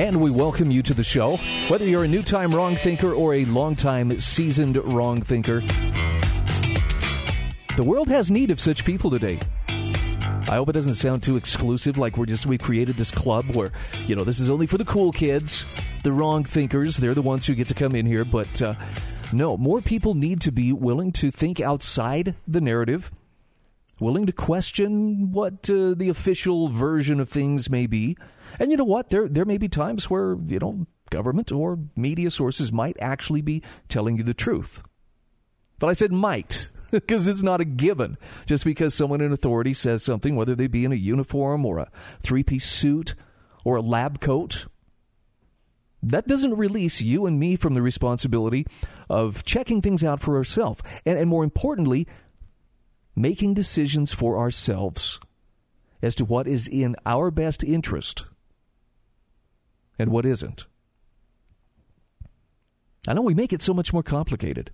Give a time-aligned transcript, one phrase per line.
[0.00, 1.36] And we welcome you to the show.
[1.68, 5.60] Whether you're a new time wrong thinker or a long time seasoned wrong thinker,
[7.76, 9.38] the world has need of such people today.
[9.68, 13.72] I hope it doesn't sound too exclusive, like we're just we've created this club where
[14.06, 15.66] you know this is only for the cool kids,
[16.02, 16.96] the wrong thinkers.
[16.96, 18.24] They're the ones who get to come in here.
[18.24, 18.76] But uh,
[19.34, 23.12] no, more people need to be willing to think outside the narrative,
[24.00, 28.16] willing to question what uh, the official version of things may be
[28.58, 29.10] and you know what?
[29.10, 33.62] There there may be times where, you know, government or media sources might actually be
[33.88, 34.82] telling you the truth.
[35.78, 38.16] But I said might because it's not a given.
[38.46, 41.90] Just because someone in authority says something, whether they be in a uniform or a
[42.22, 43.14] three piece suit
[43.64, 44.66] or a lab coat,
[46.02, 48.66] that doesn't release you and me from the responsibility
[49.08, 50.80] of checking things out for ourselves.
[51.04, 52.06] And, and more importantly,
[53.14, 55.20] making decisions for ourselves
[56.02, 58.24] as to what is in our best interest
[60.00, 60.64] and what isn't.
[63.06, 64.72] I know we make it so much more complicated.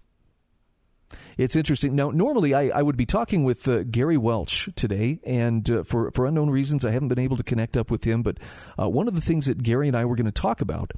[1.36, 1.94] It's interesting.
[1.96, 6.10] Now, normally I, I would be talking with uh, Gary Welch today, and uh, for,
[6.12, 8.22] for unknown reasons, I haven't been able to connect up with him.
[8.22, 8.38] But
[8.80, 10.92] uh, one of the things that Gary and I were going to talk about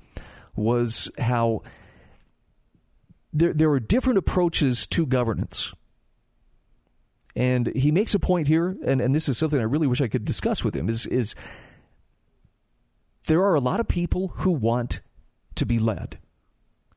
[0.54, 1.62] was how
[3.32, 5.72] there, there are different approaches to governance.
[7.34, 10.08] And he makes a point here, and, and this is something I really wish I
[10.08, 11.34] could discuss with him, is, is
[13.28, 15.00] there are a lot of people who want
[15.54, 16.18] to be led.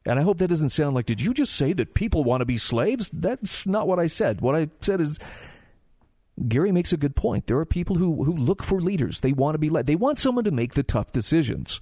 [0.06, 2.46] And I hope that doesn't sound like, did you just say that people want to
[2.46, 3.12] be slaves?
[3.14, 4.42] That's not what I said.
[4.42, 5.20] What I said is,
[6.48, 7.46] Gary makes a good point.
[7.46, 9.20] There are people who, who look for leaders.
[9.20, 9.86] They want to be led.
[9.86, 11.80] They want someone to make the tough decisions.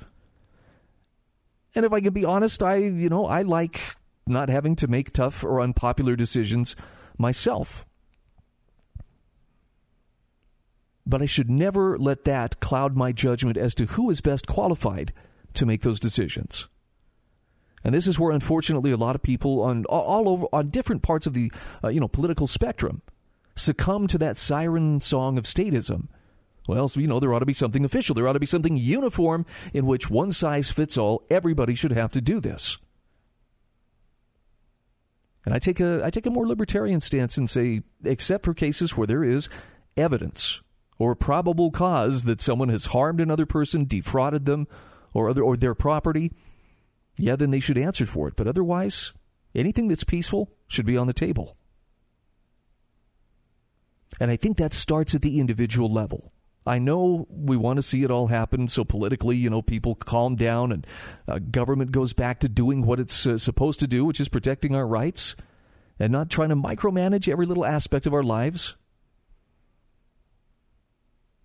[1.75, 3.79] And if I can be honest, I, you know, I like
[4.27, 6.75] not having to make tough or unpopular decisions
[7.17, 7.85] myself.
[11.09, 15.11] But I should never let that cloud my judgment as to who is best qualified
[15.55, 16.67] to make those decisions.
[17.83, 21.25] And this is where, unfortunately, a lot of people on all over on different parts
[21.25, 21.51] of the
[21.83, 23.01] uh, you know political spectrum
[23.55, 26.09] succumb to that siren song of statism.
[26.67, 28.13] Well, so, you know, there ought to be something official.
[28.13, 31.23] There ought to be something uniform in which one size fits all.
[31.31, 32.77] Everybody should have to do this.
[35.43, 38.95] And I take a I take a more libertarian stance and say, except for cases
[38.95, 39.49] where there is
[39.97, 40.61] evidence
[40.99, 44.67] or probable cause that someone has harmed another person, defrauded them,
[45.13, 46.31] or other or their property,
[47.17, 48.35] yeah, then they should answer for it.
[48.35, 49.13] But otherwise,
[49.55, 51.57] anything that's peaceful should be on the table.
[54.19, 56.31] And I think that starts at the individual level.
[56.65, 60.35] I know we want to see it all happen so politically, you know, people calm
[60.35, 60.85] down and
[61.27, 64.75] uh, government goes back to doing what it's uh, supposed to do, which is protecting
[64.75, 65.35] our rights
[65.97, 68.75] and not trying to micromanage every little aspect of our lives.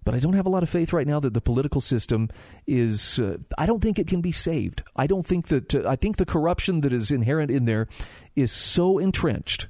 [0.05, 2.29] But I don't have a lot of faith right now that the political system
[2.67, 3.19] is.
[3.19, 4.83] Uh, I don't think it can be saved.
[4.95, 5.75] I don't think that.
[5.75, 7.89] Uh, I think the corruption that is inherent in there
[8.37, 9.69] is so entrenched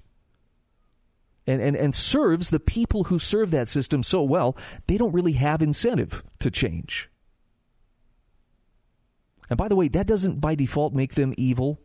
[1.46, 4.56] and, and, and serves the people who serve that system so well,
[4.86, 7.10] they don't really have incentive to change.
[9.50, 11.80] And by the way, that doesn't by default make them evil,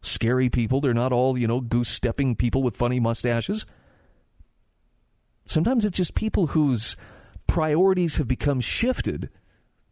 [0.00, 0.80] scary people.
[0.80, 3.66] They're not all, you know, goose stepping people with funny mustaches.
[5.46, 6.96] Sometimes it's just people whose
[7.46, 9.30] priorities have become shifted,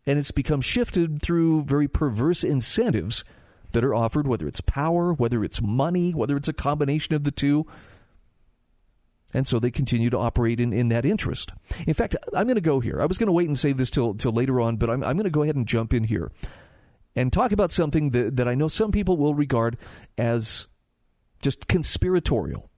[0.07, 3.25] and it's become shifted through very perverse incentives
[3.73, 7.31] that are offered, whether it's power, whether it's money, whether it's a combination of the
[7.31, 7.67] two.
[9.35, 11.53] And so they continue to operate in, in that interest.
[11.87, 13.01] In fact, I'm going to go here.
[13.01, 15.17] I was going to wait and save this till, till later on, but I'm, I'm
[15.17, 16.31] going to go ahead and jump in here
[17.17, 19.79] and talk about something that, that I know some people will regard
[20.19, 20.67] as
[21.41, 22.71] just conspiratorial.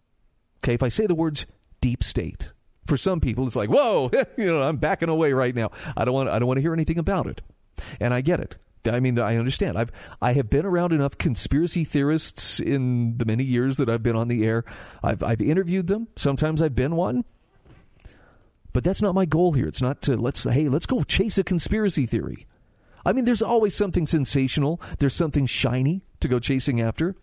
[0.58, 1.46] Okay, if I say the words
[1.80, 2.52] deep state,
[2.86, 5.70] for some people, it's like, whoa, you know, I'm backing away right now.
[5.96, 7.40] I don't want, I don't want to hear anything about it,
[8.00, 8.56] and I get it.
[8.86, 9.78] I mean, I understand.
[9.78, 9.90] I've
[10.20, 14.28] I have been around enough conspiracy theorists in the many years that I've been on
[14.28, 14.64] the air.
[15.02, 16.08] I've I've interviewed them.
[16.16, 17.24] Sometimes I've been one.
[18.72, 19.68] But that's not my goal here.
[19.68, 22.46] It's not to let's hey, let's go chase a conspiracy theory.
[23.06, 24.80] I mean, there's always something sensational.
[24.98, 27.16] There's something shiny to go chasing after.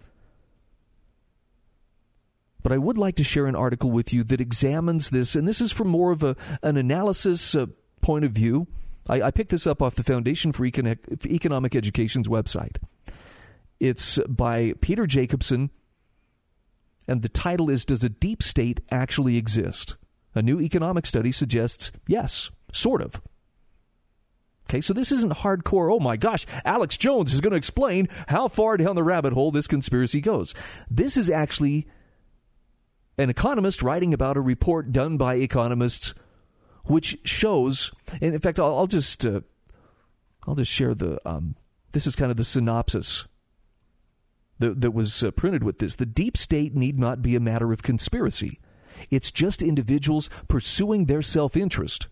[2.64, 5.62] But I would like to share an article with you that examines this, and this
[5.62, 7.68] is from more of a, an analysis uh,
[8.02, 8.68] point of view.
[9.10, 12.78] I, I, picked this up off the Foundation for Econ- Economic Education's website.
[13.80, 15.72] It's by Peter Jacobsen,
[17.08, 19.96] and the title is Does a Deep State Actually Exist?
[20.36, 23.22] A new economic study suggests yes, sort of.
[24.70, 28.48] Okay, so this isn't hardcore, oh my gosh, Alex Jones is going to explain how
[28.48, 30.54] far down the rabbit hole this conspiracy goes.
[30.90, 31.88] This is actually
[33.22, 36.14] an economist writing about a report done by economists
[36.86, 37.92] which shows,
[38.22, 39.42] and in fact, I'll, I'll just uh,
[40.48, 41.56] I'll just share the um,
[41.92, 43.28] this is kind of the synopsis
[44.60, 45.96] that, that was uh, printed with this.
[45.96, 48.60] The deep state need not be a matter of conspiracy.
[49.10, 52.08] It's just individuals pursuing their self interest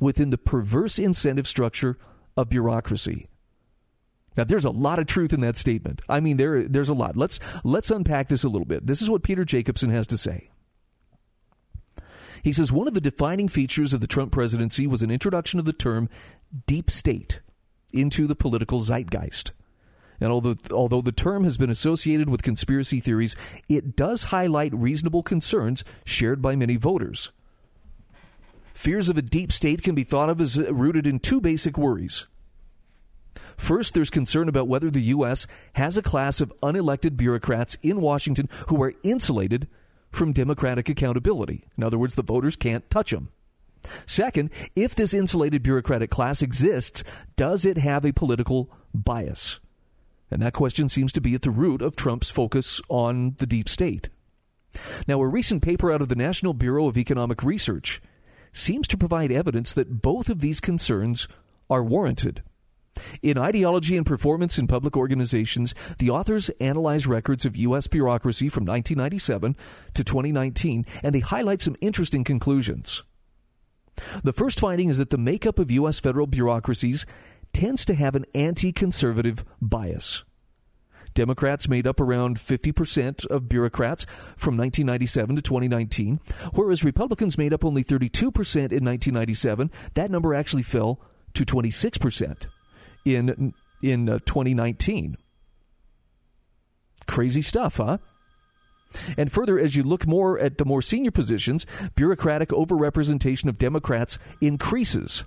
[0.00, 1.98] within the perverse incentive structure
[2.36, 3.28] of bureaucracy.
[4.36, 6.02] Now, there's a lot of truth in that statement.
[6.08, 7.16] I mean, there, there's a lot.
[7.16, 8.86] Let's, let's unpack this a little bit.
[8.86, 10.50] This is what Peter Jacobsen has to say.
[12.42, 15.64] He says one of the defining features of the Trump presidency was an introduction of
[15.64, 16.10] the term
[16.66, 17.40] deep state
[17.92, 19.52] into the political zeitgeist.
[20.20, 23.34] And although, although the term has been associated with conspiracy theories,
[23.68, 27.32] it does highlight reasonable concerns shared by many voters.
[28.74, 32.26] Fears of a deep state can be thought of as rooted in two basic worries.
[33.56, 35.46] First, there's concern about whether the U.S.
[35.74, 39.68] has a class of unelected bureaucrats in Washington who are insulated
[40.10, 41.64] from democratic accountability.
[41.76, 43.30] In other words, the voters can't touch them.
[44.06, 47.04] Second, if this insulated bureaucratic class exists,
[47.36, 49.60] does it have a political bias?
[50.30, 53.68] And that question seems to be at the root of Trump's focus on the deep
[53.68, 54.08] state.
[55.06, 58.00] Now, a recent paper out of the National Bureau of Economic Research
[58.52, 61.28] seems to provide evidence that both of these concerns
[61.68, 62.42] are warranted.
[63.22, 67.86] In Ideology and Performance in Public Organizations, the authors analyze records of U.S.
[67.86, 69.56] bureaucracy from 1997
[69.94, 73.02] to 2019, and they highlight some interesting conclusions.
[74.22, 75.98] The first finding is that the makeup of U.S.
[75.98, 77.06] federal bureaucracies
[77.52, 80.24] tends to have an anti conservative bias.
[81.14, 84.04] Democrats made up around 50% of bureaucrats
[84.36, 86.18] from 1997 to 2019,
[86.54, 89.70] whereas Republicans made up only 32% in 1997.
[89.94, 91.00] That number actually fell
[91.34, 92.46] to 26%
[93.04, 93.52] in
[93.82, 95.16] in uh, 2019.
[97.06, 97.98] Crazy stuff, huh?
[99.18, 104.18] And further, as you look more at the more senior positions, bureaucratic overrepresentation of Democrats
[104.40, 105.24] increases.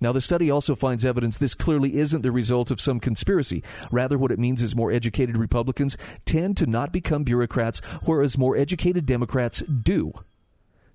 [0.00, 3.62] Now, the study also finds evidence this clearly isn't the result of some conspiracy.
[3.92, 8.56] Rather, what it means is more educated Republicans tend to not become bureaucrats, whereas more
[8.56, 10.12] educated Democrats do.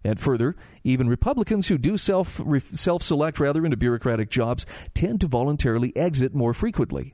[0.08, 0.56] And further,
[0.86, 2.40] even Republicans who do self
[2.74, 7.14] self select rather into bureaucratic jobs tend to voluntarily exit more frequently.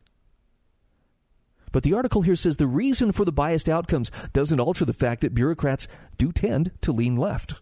[1.72, 5.22] But the article here says the reason for the biased outcomes doesn't alter the fact
[5.22, 5.88] that bureaucrats
[6.20, 7.56] do tend to lean left.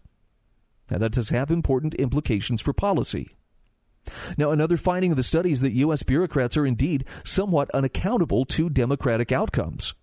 [0.90, 3.32] Now, that does have important implications for policy.
[4.36, 6.02] Now, another finding of the study is that U.S.
[6.02, 9.94] bureaucrats are indeed somewhat unaccountable to democratic outcomes.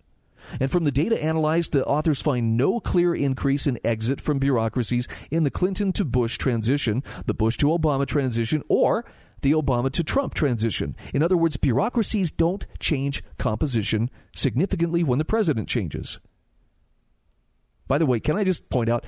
[0.60, 5.08] And from the data analyzed, the authors find no clear increase in exit from bureaucracies
[5.30, 9.06] in the Clinton to Bush transition, the Bush to Obama transition, or
[9.42, 10.96] the Obama to Trump transition.
[11.14, 16.20] In other words, bureaucracies don't change composition significantly when the president changes.
[17.88, 19.06] By the way, can I just point out,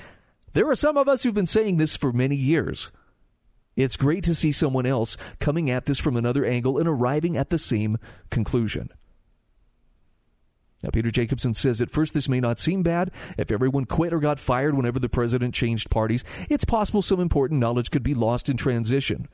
[0.53, 2.91] there are some of us who've been saying this for many years.
[3.75, 7.49] It's great to see someone else coming at this from another angle and arriving at
[7.49, 7.97] the same
[8.29, 8.89] conclusion.
[10.83, 13.11] Now, Peter Jacobsen says at first this may not seem bad.
[13.37, 17.59] If everyone quit or got fired whenever the president changed parties, it's possible some important
[17.59, 19.27] knowledge could be lost in transition.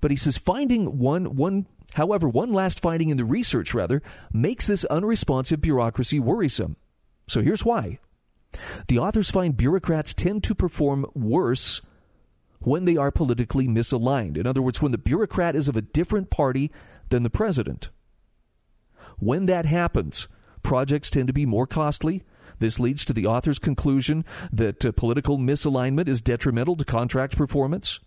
[0.00, 4.02] But he says finding one, one, however, one last finding in the research, rather,
[4.32, 6.76] makes this unresponsive bureaucracy worrisome.
[7.26, 7.98] So here's why.
[8.88, 11.82] The authors find bureaucrats tend to perform worse
[12.60, 14.36] when they are politically misaligned.
[14.36, 16.70] In other words, when the bureaucrat is of a different party
[17.08, 17.90] than the president.
[19.18, 20.28] When that happens,
[20.66, 22.24] projects tend to be more costly.
[22.58, 28.00] This leads to the author's conclusion that uh, political misalignment is detrimental to contract performance.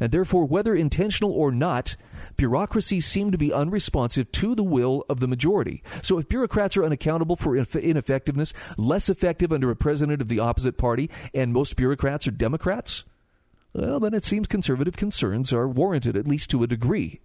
[0.00, 1.96] And therefore, whether intentional or not,
[2.38, 5.82] bureaucracies seem to be unresponsive to the will of the majority.
[6.02, 10.78] So, if bureaucrats are unaccountable for ineffectiveness, less effective under a president of the opposite
[10.78, 13.04] party, and most bureaucrats are Democrats,
[13.74, 17.20] well, then it seems conservative concerns are warranted, at least to a degree.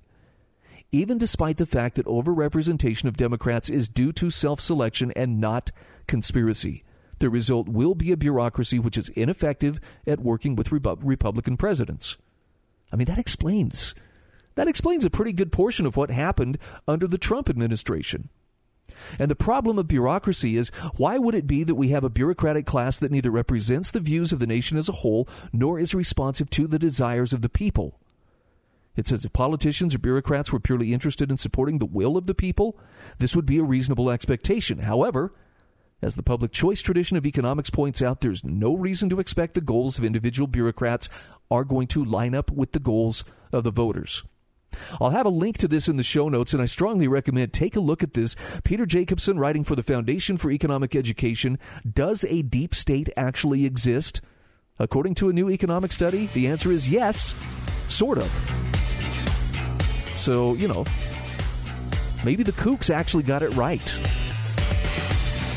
[0.94, 5.72] Even despite the fact that overrepresentation of Democrats is due to self selection and not
[6.06, 6.84] conspiracy,
[7.18, 12.16] the result will be a bureaucracy which is ineffective at working with Republican presidents.
[12.92, 13.96] I mean, that explains.
[14.54, 18.30] That explains a pretty good portion of what happened under the Trump administration.
[19.18, 22.68] And the problem of bureaucracy is why would it be that we have a bureaucratic
[22.68, 26.52] class that neither represents the views of the nation as a whole nor is responsive
[26.52, 28.00] to the desires of the people?
[28.96, 32.36] It says if politicians or bureaucrats were purely interested in supporting the will of the
[32.36, 32.78] people,
[33.18, 34.80] this would be a reasonable expectation.
[34.80, 35.34] However,
[36.02, 39.62] as the public choice tradition of economics points out, there's no reason to expect the
[39.62, 41.10] goals of individual bureaucrats
[41.50, 44.24] are going to line up with the goals of the voters.
[45.00, 47.76] I'll have a link to this in the show notes, and I strongly recommend take
[47.76, 48.36] a look at this.
[48.64, 51.58] Peter Jacobsen, writing for the Foundation for Economic Education,
[51.90, 54.22] does a deep state actually exist?
[54.80, 57.36] According to a new economic study, the answer is yes,
[57.88, 58.73] sort of.
[60.16, 60.86] So, you know,
[62.24, 63.88] maybe the kooks actually got it right.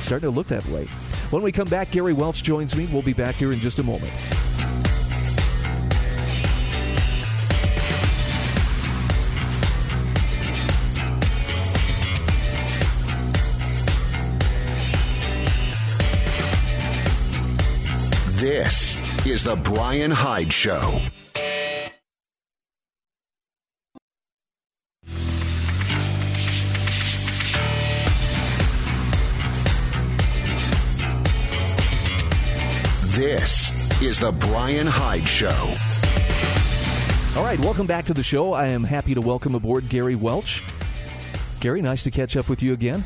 [0.00, 0.86] starting to look that way.
[1.30, 2.88] When we come back, Gary Welch joins me.
[2.92, 4.12] We'll be back here in just a moment.
[18.38, 18.96] This
[19.26, 21.00] is The Bryan Hyde Show.
[33.46, 35.74] This is The Bryan Hyde Show.
[37.38, 38.52] All right, welcome back to the show.
[38.52, 40.64] I am happy to welcome aboard Gary Welch.
[41.60, 43.04] Gary, nice to catch up with you again.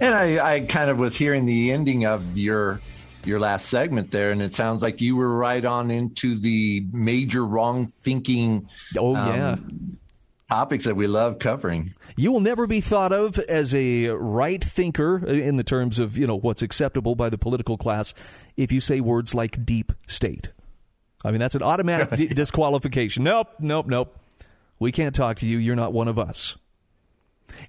[0.00, 2.80] And I, I kind of was hearing the ending of your
[3.24, 7.46] your last segment there, and it sounds like you were right on into the major
[7.46, 8.68] wrong thinking.
[8.98, 9.56] Oh um, yeah.
[10.48, 11.94] Topics that we love covering.
[12.18, 16.26] You will never be thought of as a right thinker in the terms of you
[16.26, 18.12] know what's acceptable by the political class
[18.56, 20.50] if you say words like deep state.
[21.24, 23.22] I mean that's an automatic d- disqualification.
[23.22, 24.18] Nope, nope, nope.
[24.80, 25.58] We can't talk to you.
[25.58, 26.56] You're not one of us.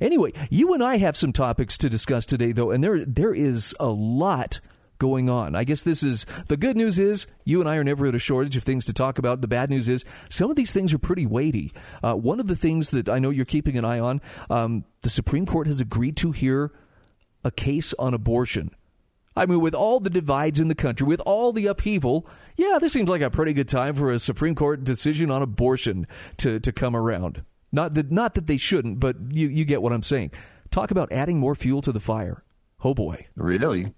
[0.01, 3.75] Anyway, you and I have some topics to discuss today, though, and there there is
[3.79, 4.61] a lot
[4.99, 5.55] going on.
[5.55, 8.19] I guess this is the good news is you and I are never at a
[8.19, 9.41] shortage of things to talk about.
[9.41, 11.73] The bad news is some of these things are pretty weighty.
[12.03, 15.09] Uh, one of the things that I know you're keeping an eye on, um, the
[15.09, 16.71] Supreme Court has agreed to hear
[17.43, 18.71] a case on abortion.
[19.35, 22.27] I mean, with all the divides in the country, with all the upheaval,
[22.57, 26.07] yeah, this seems like a pretty good time for a Supreme Court decision on abortion
[26.37, 27.43] to, to come around.
[27.71, 30.31] Not that, not that they shouldn't, but you, you get what I'm saying.
[30.71, 32.43] Talk about adding more fuel to the fire.
[32.83, 33.27] Oh boy.
[33.35, 33.93] Really?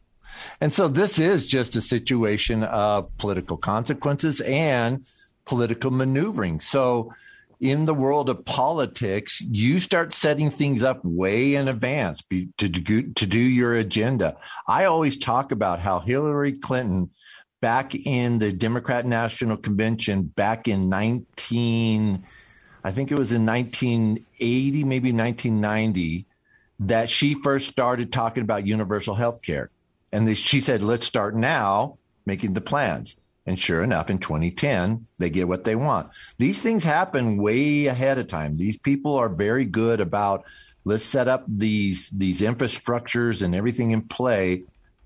[0.60, 5.06] And so this is just a situation of political consequences and
[5.46, 6.60] political maneuvering.
[6.60, 7.14] So
[7.60, 12.24] in the world of politics, you start setting things up way in advance
[12.58, 14.36] to do, to do your agenda.
[14.68, 17.12] I always talk about how Hillary Clinton
[17.62, 22.26] back in the Democrat National Convention back in 19
[22.84, 26.26] I think it was in 1980 maybe 1990
[26.80, 29.70] that she first started talking about universal health care.
[30.12, 33.16] And they, she said, let's start now making the plans.
[33.46, 36.10] And sure enough, in 2010, they get what they want.
[36.38, 38.58] These things happen way ahead of time.
[38.58, 40.46] These people are very good about
[40.86, 44.64] let's set up these these infrastructures and everything in play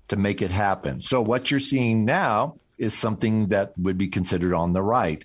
[0.08, 1.00] to make it happen.
[1.00, 5.24] So what you're seeing now is something that would be considered on the right,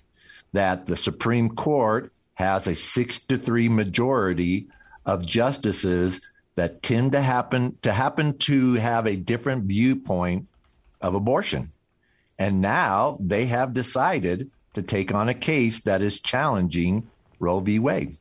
[0.52, 4.68] that the Supreme Court has a six to three majority
[5.04, 6.20] of justices
[6.54, 10.48] that tend to happen to happen to have a different viewpoint
[11.00, 11.72] of abortion.
[12.38, 17.78] And now they have decided to take on a case that is challenging Roe v.
[17.78, 18.16] Wade.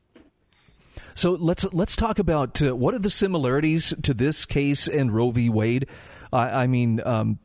[1.13, 5.31] So let's let's talk about uh, what are the similarities to this case and Roe
[5.31, 5.49] v.
[5.49, 5.87] Wade.
[6.33, 7.39] I mean, um,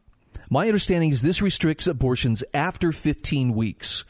[0.49, 4.05] my understanding is this restricts abortions after 15 weeks.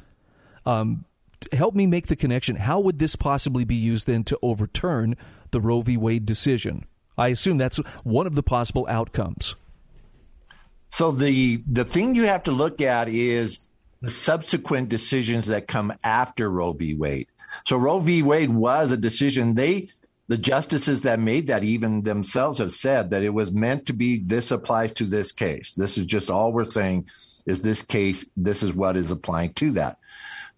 [0.66, 1.06] Um,
[1.52, 2.56] help me make the connection.
[2.56, 5.16] How would this possibly be used then to overturn
[5.50, 5.96] the Roe v.
[5.96, 6.86] Wade decision.
[7.18, 9.56] I assume that's one of the possible outcomes.
[10.90, 13.68] So the the thing you have to look at is
[14.02, 16.94] the subsequent decisions that come after Roe v.
[16.94, 17.28] Wade.
[17.64, 18.22] So Roe v.
[18.22, 19.88] Wade was a decision they
[20.28, 24.18] the justices that made that even themselves have said that it was meant to be
[24.18, 25.72] this applies to this case.
[25.74, 27.08] This is just all we're saying
[27.46, 29.98] is this case this is what is applying to that.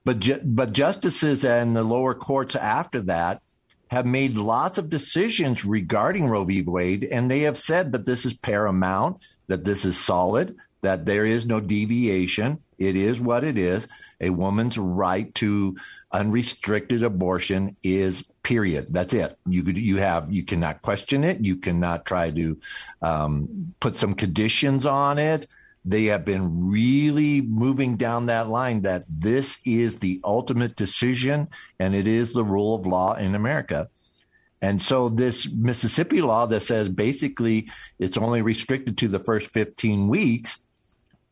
[0.05, 3.43] But ju- but justices and the lower courts after that
[3.91, 6.63] have made lots of decisions regarding Roe v.
[6.63, 11.27] Wade, and they have said that this is paramount, that this is solid, that there
[11.27, 12.59] is no deviation.
[12.79, 13.89] It is what it is.
[14.21, 15.77] A woman's right to
[16.13, 18.87] unrestricted abortion is period.
[18.91, 19.37] That's it.
[19.47, 21.45] You you have you cannot question it.
[21.45, 22.59] You cannot try to
[23.03, 25.47] um, put some conditions on it.
[25.89, 31.95] They have been really moving down that line that this is the ultimate decision and
[31.95, 33.89] it is the rule of law in America.
[34.61, 40.09] And so this Mississippi law that says basically it's only restricted to the first 15
[40.09, 40.59] weeks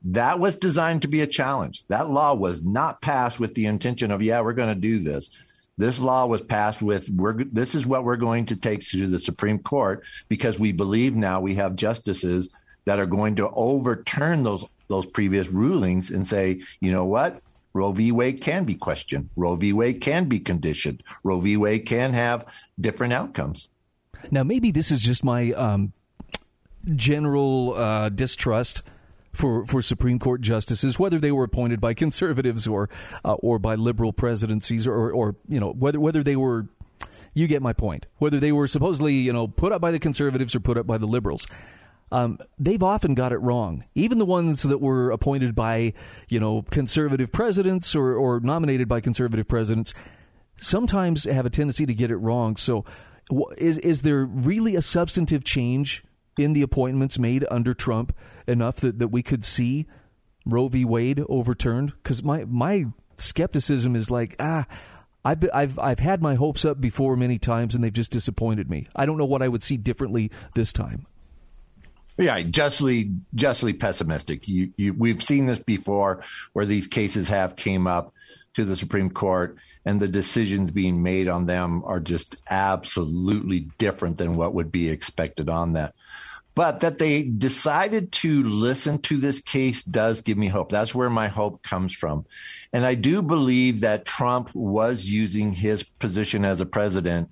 [0.08, 1.84] that was designed to be a challenge.
[1.88, 5.30] That law was not passed with the intention of, yeah, we're going to do this.
[5.78, 9.18] This law was passed with, we're, this is what we're going to take to the
[9.18, 12.54] Supreme Court because we believe now we have justices
[12.86, 17.42] that are going to overturn those, those previous rulings and say, you know what?
[17.74, 18.10] Roe v.
[18.10, 19.28] Wade can be questioned.
[19.36, 19.72] Roe v.
[19.74, 21.02] Wade can be conditioned.
[21.22, 21.58] Roe v.
[21.58, 22.46] Wade can have
[22.80, 23.68] different outcomes.
[24.30, 25.92] Now, maybe this is just my um,
[26.94, 28.82] general uh, distrust
[29.34, 32.88] for, for Supreme Court justices, whether they were appointed by conservatives or
[33.24, 36.66] uh, or by liberal presidencies, or, or you know whether whether they were.
[37.34, 38.06] You get my point.
[38.16, 40.96] Whether they were supposedly you know put up by the conservatives or put up by
[40.96, 41.46] the liberals.
[42.12, 43.84] Um, they've often got it wrong.
[43.94, 45.92] Even the ones that were appointed by,
[46.28, 49.92] you know, conservative presidents or, or nominated by conservative presidents
[50.60, 52.56] sometimes have a tendency to get it wrong.
[52.56, 52.84] So,
[53.58, 56.04] is is there really a substantive change
[56.38, 58.14] in the appointments made under Trump
[58.46, 59.86] enough that, that we could see
[60.44, 60.84] Roe v.
[60.84, 61.92] Wade overturned?
[62.02, 62.86] Because my my
[63.18, 64.66] skepticism is like ah.
[65.24, 68.86] I've, I've I've had my hopes up before many times and they've just disappointed me.
[68.94, 71.08] I don't know what I would see differently this time.
[72.18, 74.48] Yeah, justly justly pessimistic.
[74.48, 76.22] You, you, we've seen this before,
[76.54, 78.12] where these cases have came up
[78.54, 84.16] to the Supreme Court, and the decisions being made on them are just absolutely different
[84.16, 85.94] than what would be expected on that.
[86.54, 90.70] But that they decided to listen to this case does give me hope.
[90.70, 92.24] That's where my hope comes from.
[92.72, 97.28] And I do believe that Trump was using his position as a president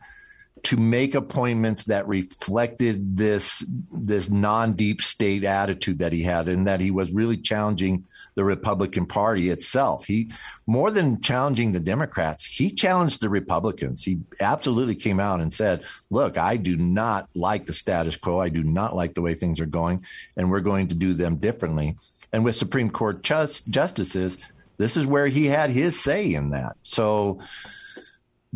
[0.65, 6.81] to make appointments that reflected this this non-deep state attitude that he had and that
[6.81, 8.05] he was really challenging
[8.35, 10.07] the Republican Party itself.
[10.07, 10.31] He
[10.67, 14.03] more than challenging the Democrats, he challenged the Republicans.
[14.03, 18.39] He absolutely came out and said, "Look, I do not like the status quo.
[18.39, 20.05] I do not like the way things are going,
[20.37, 21.97] and we're going to do them differently."
[22.33, 24.39] And with Supreme Court just, justices,
[24.77, 26.77] this is where he had his say in that.
[26.83, 27.39] So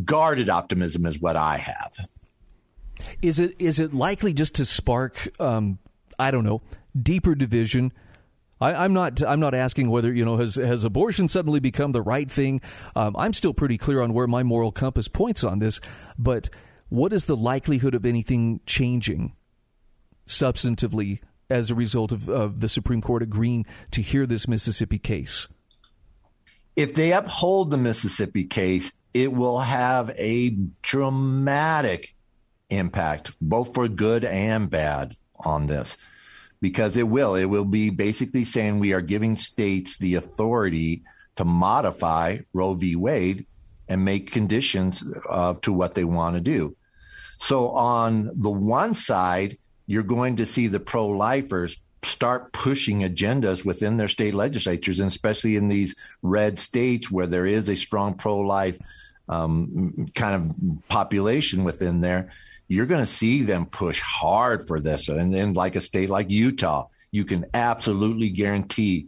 [0.05, 2.09] guarded optimism is what I have.
[3.23, 5.78] Is it is it likely just to spark um,
[6.19, 6.63] I don't know
[7.00, 7.93] deeper division?
[8.61, 9.23] I, am not.
[9.23, 12.61] I'm not asking whether you know has has abortion suddenly become the right thing.
[12.97, 15.80] Um, I'm still pretty clear on where my moral compass points on this.
[16.19, 16.50] But
[16.89, 19.37] what is the likelihood of anything changing
[20.26, 25.47] substantively as a result of, of the Supreme Court agreeing to hear this Mississippi case?
[26.75, 30.50] If they uphold the Mississippi case, it will have a
[30.83, 32.15] dramatic
[32.71, 35.97] impact, both for good and bad, on this.
[36.61, 37.35] Because it will.
[37.35, 41.02] It will be basically saying we are giving states the authority
[41.37, 42.97] to modify Roe v.
[42.97, 43.47] Wade
[43.89, 46.76] and make conditions uh, to what they want to do.
[47.39, 53.65] So, on the one side, you're going to see the pro lifers start pushing agendas
[53.65, 58.15] within their state legislatures, and especially in these red states where there is a strong
[58.15, 58.78] pro life
[59.28, 62.32] um, kind of population within there,
[62.69, 65.08] you're going to see them push hard for this.
[65.08, 69.06] And then, like a state like Utah, you can absolutely guarantee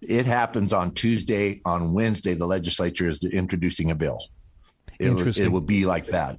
[0.00, 1.60] it happens on Tuesday.
[1.64, 4.20] On Wednesday, the legislature is introducing a bill.
[4.98, 6.38] It, it will be like that.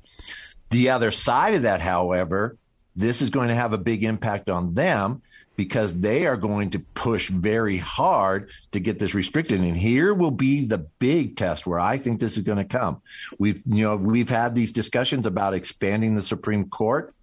[0.69, 2.57] The other side of that, however,
[2.95, 5.21] this is going to have a big impact on them
[5.55, 9.61] because they are going to push very hard to get this restricted.
[9.61, 13.01] And here will be the big test where I think this is going to come.
[13.37, 17.13] We've, you know, we've had these discussions about expanding the Supreme Court.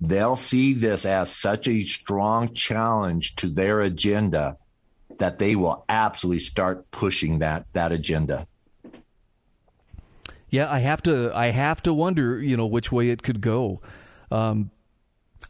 [0.00, 4.56] They'll see this as such a strong challenge to their agenda
[5.18, 8.48] that they will absolutely start pushing that that agenda.
[10.50, 11.30] Yeah, I have to.
[11.34, 13.80] I have to wonder, you know, which way it could go.
[14.30, 14.70] Um,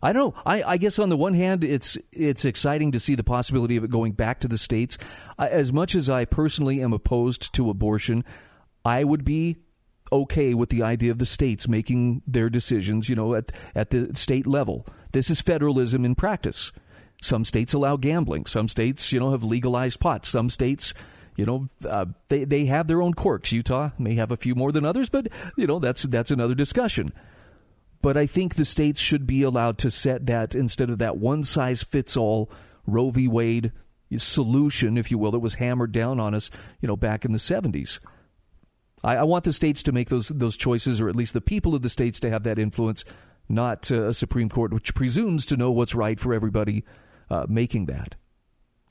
[0.01, 0.43] I don't know.
[0.47, 3.85] I, I, guess on the one hand, it's it's exciting to see the possibility of
[3.85, 4.99] it going back to the states.
[5.39, 8.25] As much as I personally am opposed to abortion,
[8.85, 9.59] I would be
[10.11, 13.09] okay with the idea of the states making their decisions.
[13.09, 16.73] You know, at at the state level, this is federalism in practice.
[17.21, 18.47] Some states allow gambling.
[18.47, 20.27] Some states, you know, have legalized pot.
[20.27, 20.93] Some states
[21.37, 23.53] you know, uh, they they have their own quirks.
[23.53, 27.11] Utah may have a few more than others, but you know that's that's another discussion.
[28.03, 31.45] But I think the states should be allowed to set that instead of that one
[31.45, 32.51] size fits all
[32.87, 33.29] Roe v.
[33.29, 33.73] Wade
[34.19, 37.39] solution, if you will, that was hammered down on us, you know, back in the
[37.39, 38.01] 70s.
[39.05, 41.75] I, I want the states to make those those choices, or at least the people
[41.75, 43.05] of the states to have that influence,
[43.49, 46.85] not uh, a Supreme Court which presumes to know what's right for everybody
[47.31, 48.17] uh, making that.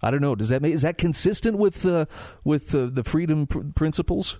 [0.03, 0.35] I don't know.
[0.35, 2.05] Does that make, is that consistent with uh,
[2.43, 4.39] with uh, the freedom pr- principles?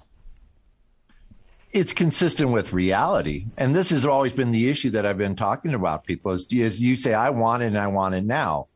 [1.74, 3.46] It's consistent with reality.
[3.58, 6.80] And this has always been the issue that I've been talking about people is, is
[6.80, 8.68] you say, I want it and I want it now.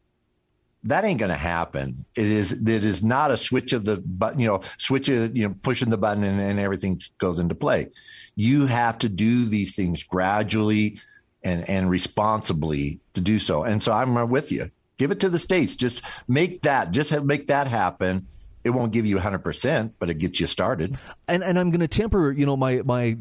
[0.86, 2.05] that ain't going to happen.
[2.15, 5.47] It is it is not a switch of the button, you know, switch of, you
[5.47, 7.89] know, pushing the button and, and everything goes into play.
[8.36, 10.99] You have to do these things gradually
[11.43, 13.63] and and responsibly to do so.
[13.63, 14.69] And so I'm with you.
[14.97, 15.75] Give it to the states.
[15.75, 16.91] Just make that.
[16.91, 18.27] Just have, make that happen.
[18.65, 20.97] It won't give you 100%, but it gets you started.
[21.28, 23.15] And and I'm going to temper, you know, my my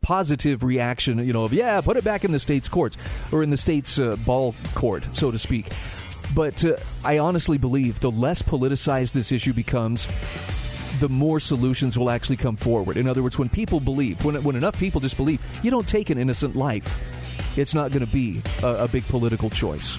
[0.00, 2.96] positive reaction, you know, of yeah, put it back in the state's courts
[3.30, 5.70] or in the state's uh, ball court, so to speak.
[6.34, 10.08] But uh, I honestly believe the less politicized this issue becomes,
[10.98, 12.96] the more solutions will actually come forward.
[12.96, 16.08] In other words, when people believe, when, when enough people just believe, you don't take
[16.08, 19.98] an innocent life, it's not going to be a, a, big political choice.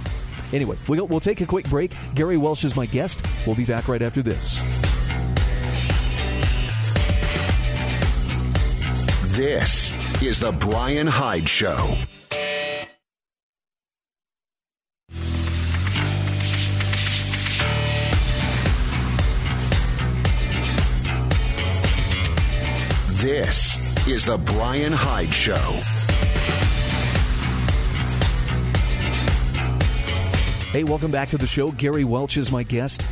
[0.53, 1.91] Anyway, we'll, we'll take a quick break.
[2.13, 3.25] Gary Welch is my guest.
[3.45, 4.59] We'll be back right after this.
[9.35, 9.91] This
[10.23, 11.97] is The Bryan Hyde Show.
[23.25, 25.94] This is The Bryan Hyde Show.
[30.75, 31.71] Hey, welcome back to the show.
[31.71, 33.07] Gary Welch is my guest.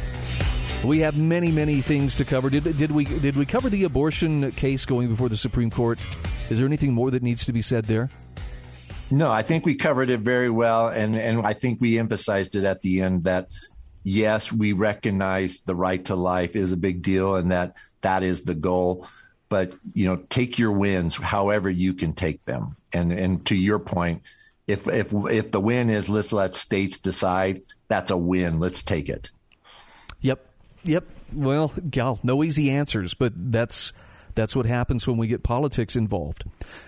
[0.84, 2.50] We have many, many things to cover.
[2.50, 5.98] Did, did we did we cover the abortion case going before the Supreme Court?
[6.50, 8.10] Is there anything more that needs to be said there?
[9.10, 12.66] No, I think we covered it very well, and and I think we emphasized it
[12.66, 13.48] at the end that
[14.04, 18.42] yes, we recognize the right to life is a big deal, and that that is
[18.42, 19.08] the goal
[19.48, 23.78] but you know take your wins however you can take them and and to your
[23.78, 24.22] point
[24.68, 28.60] if if if the win is let's let states decide that's a win.
[28.60, 29.32] Let's take it.
[30.22, 30.46] Yep.
[30.84, 31.06] Yep.
[31.34, 33.92] Well gal no easy answers but that's
[34.36, 36.44] that's what happens when we get politics involved.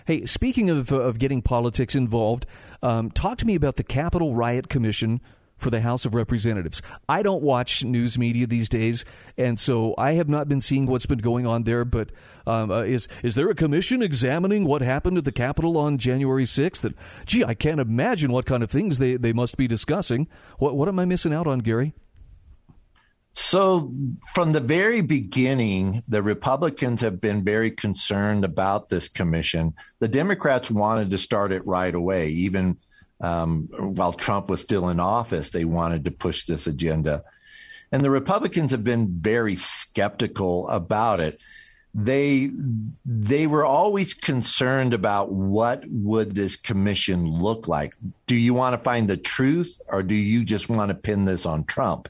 [0.06, 2.46] Hey, speaking of, of getting politics involved,
[2.82, 5.22] um, talk to me about the Capitol Riot Commission
[5.58, 6.82] for the House of Representatives.
[7.08, 9.06] I don't watch news media these days,
[9.38, 11.86] and so I have not been seeing what's been going on there.
[11.86, 12.12] But
[12.46, 16.46] um, uh, is is there a commission examining what happened at the Capitol on January
[16.46, 16.84] sixth?
[16.84, 20.28] And gee, I can't imagine what kind of things they, they must be discussing.
[20.60, 21.94] What what am I missing out on, Gary?
[23.38, 23.94] So,
[24.34, 29.74] from the very beginning, the Republicans have been very concerned about this commission.
[30.00, 32.78] The Democrats wanted to start it right away, even
[33.22, 37.24] um, while Trump was still in office, they wanted to push this agenda.
[37.92, 41.42] And the Republicans have been very skeptical about it.
[41.94, 42.52] They
[43.06, 47.94] they were always concerned about what would this commission look like.
[48.28, 51.46] Do you want to find the truth or do you just want to pin this
[51.46, 52.10] on Trump?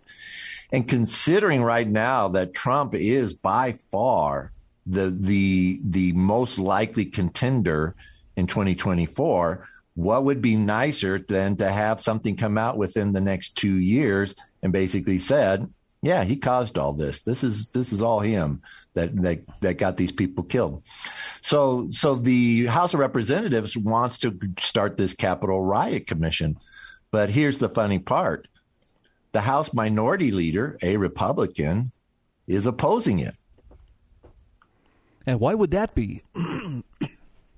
[0.72, 4.52] And considering right now that Trump is by far
[4.88, 7.96] the the the most likely contender
[8.36, 13.56] in 2024, what would be nicer than to have something come out within the next
[13.56, 15.70] two years and basically said,
[16.02, 17.22] yeah, he caused all this.
[17.24, 18.62] This is this is all him
[18.94, 20.84] that that that got these people killed.
[21.42, 26.60] So so the House of Representatives wants to start this Capitol riot commission.
[27.10, 28.48] But here's the funny part.
[29.32, 31.92] The House minority leader, a Republican,
[32.46, 33.36] is opposing it.
[35.26, 36.22] And why would that be?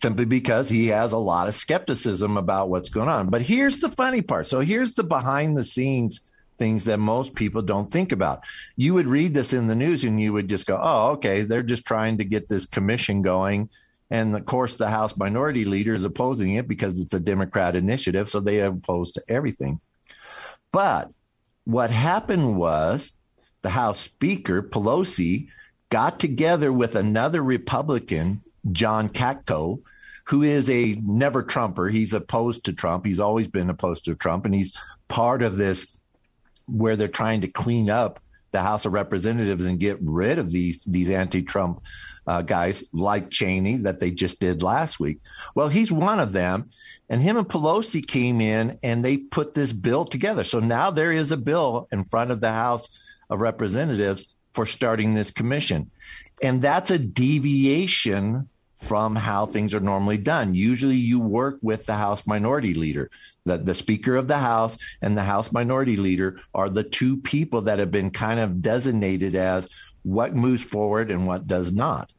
[0.01, 3.29] simply because he has a lot of skepticism about what's going on.
[3.29, 4.47] But here's the funny part.
[4.47, 6.21] So here's the behind the scenes
[6.57, 8.43] things that most people don't think about.
[8.75, 11.63] You would read this in the news and you would just go, oh, okay, they're
[11.63, 13.69] just trying to get this commission going.
[14.09, 18.29] And of course, the House minority leader is opposing it because it's a Democrat initiative.
[18.29, 19.79] So they are opposed to everything.
[20.71, 21.11] But
[21.65, 23.11] what happened was
[23.61, 25.49] the House Speaker, Pelosi,
[25.89, 29.81] got together with another Republican John Katko,
[30.25, 31.87] who is a never Trumper.
[31.87, 33.05] He's opposed to Trump.
[33.05, 34.77] He's always been opposed to Trump, and he's
[35.07, 35.87] part of this
[36.67, 38.19] where they're trying to clean up
[38.51, 41.81] the House of Representatives and get rid of these these anti-Trump
[42.25, 45.19] uh, guys like Cheney that they just did last week.
[45.55, 46.69] Well, he's one of them,
[47.09, 50.43] and him and Pelosi came in and they put this bill together.
[50.43, 52.99] So now there is a bill in front of the House
[53.29, 55.91] of Representatives for starting this commission,
[56.41, 60.53] and that's a deviation from how things are normally done.
[60.53, 63.09] Usually you work with the House minority leader.
[63.43, 67.63] The, the Speaker of the House and the House minority leader are the two people
[67.63, 69.67] that have been kind of designated as
[70.03, 72.11] what moves forward and what does not.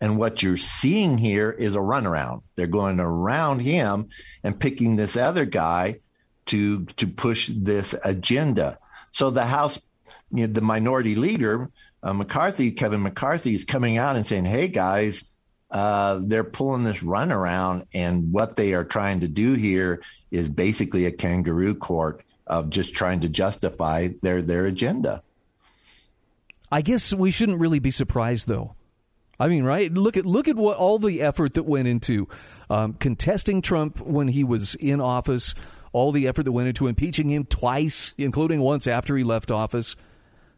[0.00, 2.42] And what you're seeing here is a runaround.
[2.56, 4.08] They're going around him
[4.42, 6.00] and picking this other guy
[6.46, 8.78] to to push this agenda.
[9.12, 9.78] So the House,
[10.32, 11.70] you know, the minority leader,
[12.02, 15.31] uh, McCarthy, Kevin McCarthy, is coming out and saying, "Hey guys,
[15.72, 20.48] uh, they're pulling this run around, and what they are trying to do here is
[20.48, 25.22] basically a kangaroo court of just trying to justify their their agenda.
[26.70, 28.74] I guess we shouldn't really be surprised, though.
[29.40, 29.92] I mean, right?
[29.92, 32.28] Look at look at what all the effort that went into
[32.68, 35.54] um, contesting Trump when he was in office,
[35.92, 39.96] all the effort that went into impeaching him twice, including once after he left office.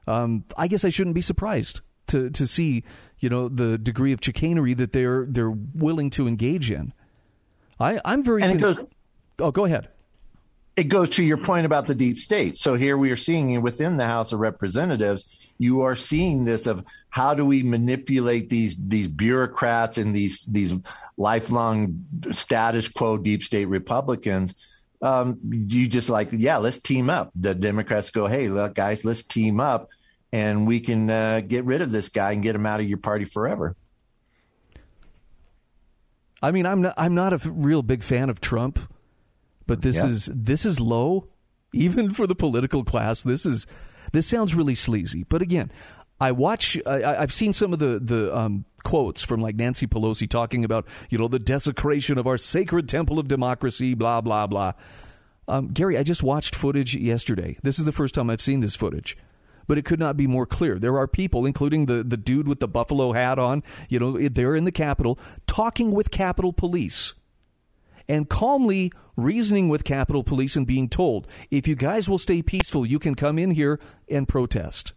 [0.06, 2.84] Um, I guess I shouldn't be surprised to to see
[3.24, 6.92] you know the degree of chicanery that they're they're willing to engage in.
[7.80, 8.42] I I'm very.
[8.42, 8.86] And con- it goes,
[9.40, 9.88] oh, go ahead
[10.76, 12.56] it goes to your point about the deep state.
[12.56, 15.24] So here we are seeing within the House of Representatives,
[15.58, 20.72] you are seeing this of how do we manipulate these these bureaucrats and these these
[21.16, 24.54] lifelong status quo deep state Republicans.
[25.00, 27.30] Um, you just like, yeah, let's team up.
[27.36, 29.90] The Democrats go, hey, look, guys, let's team up,
[30.34, 32.98] and we can uh, get rid of this guy and get him out of your
[32.98, 33.76] party forever.
[36.42, 38.78] I mean, I'm not, I'm not a real big fan of Trump
[39.66, 40.06] but this yeah.
[40.06, 41.28] is this is low
[41.72, 43.22] even for the political class.
[43.22, 43.66] This is
[44.12, 45.24] this sounds really sleazy.
[45.24, 45.70] But again
[46.20, 50.30] i watch I, have seen some of the the um, quotes from like nancy pelosi
[50.30, 54.74] talking about you know the desecration of our sacred temple of democracy blah blah blah.
[55.48, 57.58] Um, gary i just watched footage yesterday.
[57.64, 59.16] This is the first time i've seen this footage
[59.66, 60.78] but it could not be more clear.
[60.78, 64.56] There are people, including the, the dude with the buffalo hat on, you know, they're
[64.56, 67.14] in the Capitol, talking with Capitol Police
[68.08, 72.84] and calmly reasoning with Capitol Police and being told, if you guys will stay peaceful,
[72.84, 74.92] you can come in here and protest.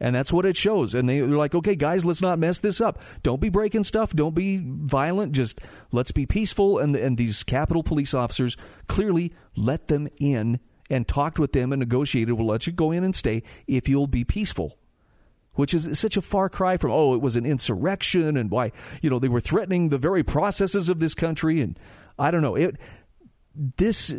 [0.00, 0.94] And that's what it shows.
[0.94, 3.00] And they, are like, okay, guys, let's not mess this up.
[3.22, 4.12] Don't be breaking stuff.
[4.12, 5.32] Don't be violent.
[5.32, 6.78] Just let's be peaceful.
[6.78, 8.56] And, and these Capitol Police officers
[8.86, 13.04] clearly let them in and talked with them and negotiated, we'll let you go in
[13.04, 14.78] and stay if you'll be peaceful
[15.54, 18.70] which is such a far cry from oh it was an insurrection and why
[19.02, 21.76] you know they were threatening the very processes of this country and
[22.18, 22.56] I don't know.
[22.56, 22.76] It
[23.54, 24.14] this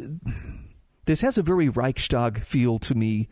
[1.05, 3.27] this has a very Reichstag feel to me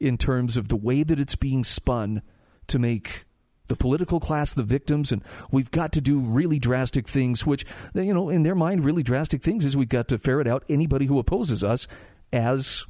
[0.00, 2.22] in terms of the way that it's being spun
[2.68, 3.24] to make
[3.68, 8.14] the political class the victims and we've got to do really drastic things which you
[8.14, 11.18] know in their mind really drastic things is we've got to ferret out anybody who
[11.18, 11.86] opposes us
[12.32, 12.84] as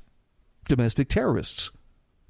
[0.69, 1.71] domestic terrorists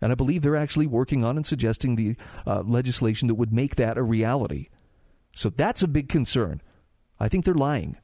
[0.00, 2.16] and I believe they're actually working on and suggesting the
[2.46, 4.68] uh, legislation that would make that a reality.
[5.34, 6.62] So that's a big concern.
[7.18, 7.96] I think they're lying.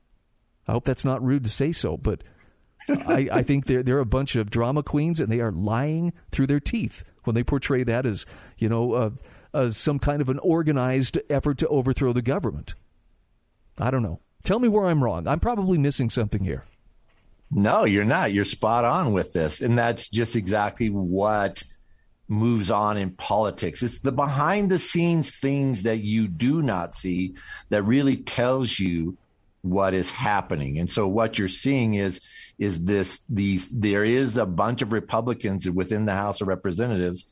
[0.66, 2.24] I hope that's not rude to say so, but
[2.88, 6.48] I, I, think they're, they're a bunch of drama queens and they are lying through
[6.48, 8.26] their teeth when they portray that as,
[8.58, 9.10] you know, uh,
[9.52, 12.74] as some kind of an organized effort to overthrow the government.
[13.78, 14.20] I don't know.
[14.42, 15.28] Tell me where I'm wrong.
[15.28, 16.64] I'm probably missing something here.
[17.50, 18.32] No, you're not.
[18.32, 19.60] You're spot on with this.
[19.60, 21.62] And that's just exactly what
[22.26, 23.82] moves on in politics.
[23.82, 27.34] It's the behind the scenes things that you do not see
[27.68, 29.16] that really tells you
[29.62, 30.78] what is happening.
[30.78, 32.20] And so what you're seeing is
[32.58, 37.24] is this these there is a bunch of Republicans within the House of Representatives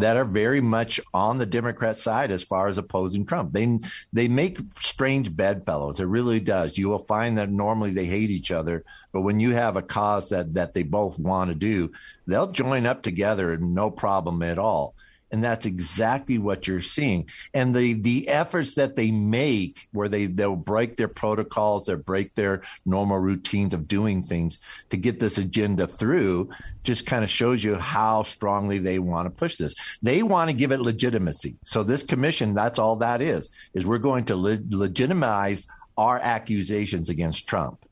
[0.00, 3.52] that are very much on the Democrat side as far as opposing Trump.
[3.52, 3.78] They
[4.12, 6.00] they make strange bedfellows.
[6.00, 6.78] It really does.
[6.78, 10.28] You will find that normally they hate each other, but when you have a cause
[10.30, 11.92] that that they both want to do,
[12.26, 14.94] they'll join up together and no problem at all
[15.30, 20.26] and that's exactly what you're seeing and the the efforts that they make where they
[20.26, 24.58] they'll break their protocols they break their normal routines of doing things
[24.90, 26.48] to get this agenda through
[26.82, 30.56] just kind of shows you how strongly they want to push this they want to
[30.56, 34.58] give it legitimacy so this commission that's all that is is we're going to le-
[34.70, 35.66] legitimize
[35.96, 37.84] our accusations against trump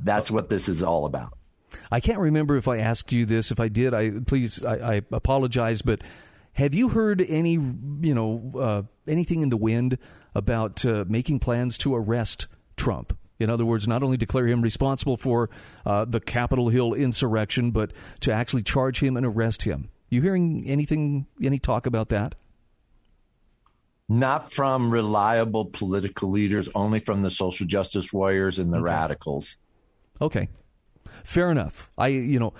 [0.00, 1.32] that's what this is all about
[1.90, 3.50] I can't remember if I asked you this.
[3.50, 5.82] If I did, I please I, I apologize.
[5.82, 6.02] But
[6.56, 9.98] have you heard any, you know, uh, anything in the wind
[10.34, 13.16] about uh, making plans to arrest Trump?
[13.38, 15.50] In other words, not only declare him responsible for
[15.84, 19.90] uh, the Capitol Hill insurrection, but to actually charge him and arrest him.
[20.08, 22.34] You hearing anything, any talk about that?
[24.08, 28.84] Not from reliable political leaders, only from the social justice warriors and the okay.
[28.84, 29.58] radicals.
[30.22, 30.48] Okay,
[31.22, 31.90] fair enough.
[31.98, 32.54] I, you know,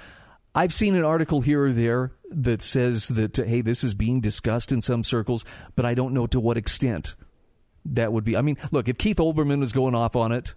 [0.56, 4.72] I've seen an article here or there that says that, hey, this is being discussed
[4.72, 5.44] in some circles,
[5.76, 7.14] but I don't know to what extent
[7.84, 8.38] that would be.
[8.38, 10.54] I mean, look, if Keith Olbermann was going off on it,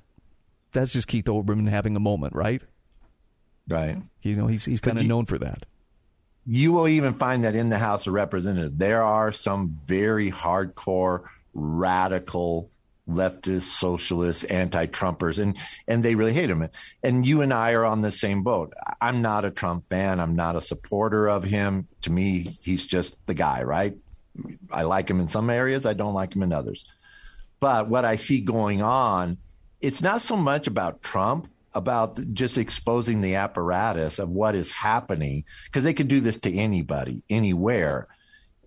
[0.72, 2.62] that's just Keith Olbermann having a moment, right?
[3.68, 3.98] Right.
[4.22, 5.64] You know, he's, he's kind of known for that.
[6.46, 11.26] You will even find that in the House of Representatives, there are some very hardcore,
[11.54, 12.72] radical
[13.10, 16.70] leftist, socialists, anti-Trumpers, and and they really hate him.
[17.04, 18.74] And you and I are on the same boat.
[19.02, 20.20] I'm not a Trump fan.
[20.20, 21.88] I'm not a supporter of him.
[22.04, 23.98] To me, he's just the guy, right?
[24.72, 25.86] I like him in some areas.
[25.86, 26.86] I don't like him in others.
[27.60, 29.38] But what I see going on,
[29.82, 31.50] it's not so much about Trump.
[31.74, 36.54] about just exposing the apparatus of what is happening because they can do this to
[36.54, 38.08] anybody, anywhere.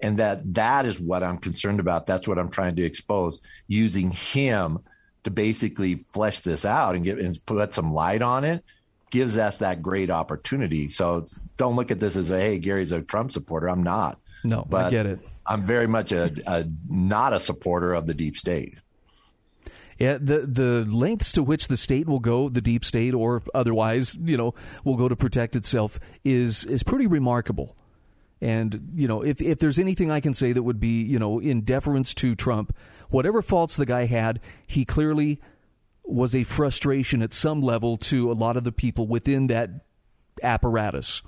[0.03, 2.07] And that that is what I'm concerned about.
[2.07, 4.81] That's what I'm trying to expose using him
[5.25, 8.65] to basically flesh this out and get and put some light on it
[9.13, 10.89] gives us that great opportunity.
[10.89, 13.69] So don't look at this as a hey, Gary's a Trump supporter.
[13.69, 14.19] I'm not.
[14.43, 15.21] No, but I get it.
[15.47, 18.79] I'm very much a, a not a supporter of the deep state.
[19.99, 24.17] Yeah, the the lengths to which the state will go, the deep state or otherwise,
[24.17, 27.77] you know, will go to protect itself is is pretty remarkable.
[28.43, 31.39] And you know, if if there's anything I can say that would be, you know,
[31.39, 32.77] in deference to Trump,
[33.09, 35.41] whatever faults the guy had, he clearly
[36.05, 39.71] was a frustration at some level to a lot of the people within that
[40.43, 41.23] apparatus.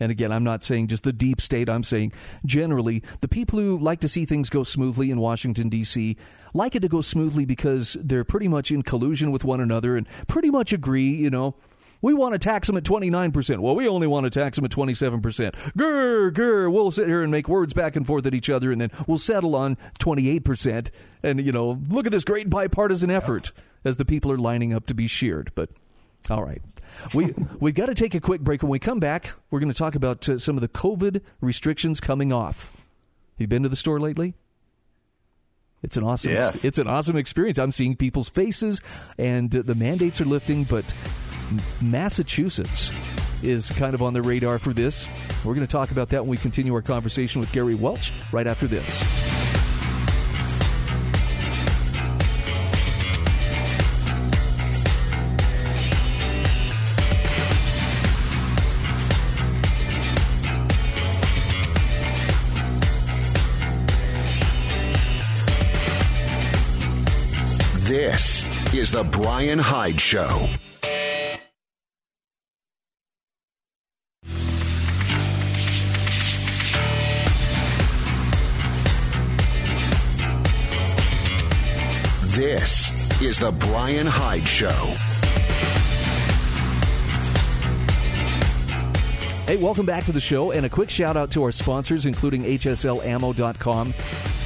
[0.00, 2.12] And again, I'm not saying just the deep state, I'm saying
[2.46, 6.16] generally the people who like to see things go smoothly in Washington, D.C.,
[6.54, 10.06] like it to go smoothly because they're pretty much in collusion with one another and
[10.26, 11.54] pretty much agree, you know.
[12.02, 13.58] We want to tax them at 29%.
[13.58, 15.20] Well, we only want to tax them at 27%.
[15.76, 16.72] Grr, grr.
[16.72, 19.18] We'll sit here and make words back and forth at each other, and then we'll
[19.18, 20.90] settle on 28%.
[21.22, 23.52] And, you know, look at this great bipartisan effort
[23.84, 25.52] as the people are lining up to be sheared.
[25.54, 25.70] But,
[26.30, 26.62] all right
[27.14, 28.62] we we've got to take a quick break.
[28.62, 32.00] When we come back, we're going to talk about uh, some of the COVID restrictions
[32.00, 32.72] coming off.
[32.72, 34.34] Have you been to the store lately?
[35.82, 36.32] It's an awesome.
[36.32, 36.64] Yes.
[36.64, 37.58] It's an awesome experience.
[37.58, 38.80] I'm seeing people's faces,
[39.18, 40.94] and uh, the mandates are lifting, but
[41.80, 42.90] Massachusetts
[43.42, 45.06] is kind of on the radar for this.
[45.44, 48.46] We're going to talk about that when we continue our conversation with Gary Welch right
[48.46, 49.02] after this.
[67.88, 70.48] This is The Bryan Hyde Show.
[82.66, 84.74] This is The Bryan Hyde Show.
[89.46, 92.42] Hey, welcome back to the show, and a quick shout out to our sponsors, including
[92.42, 93.94] HSLAmmo.com,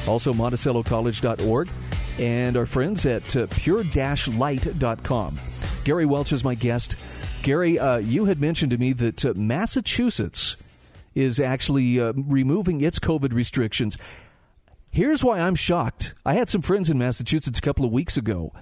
[0.06, 1.70] also MonticelloCollege.org
[2.18, 5.38] and our friends at uh, pure-light.com.
[5.84, 6.96] Gary Welch is my guest.
[7.40, 10.58] Gary, uh, you had mentioned to me that uh, Massachusetts
[11.14, 13.96] is actually uh, removing its COVID restrictions.
[14.90, 16.14] Here's why I'm shocked.
[16.24, 18.52] I had some friends in Massachusetts a couple of weeks ago,